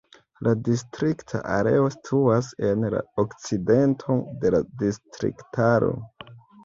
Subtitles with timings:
[0.45, 5.93] La distrikta areo situas en la okcidento de la distriktaro.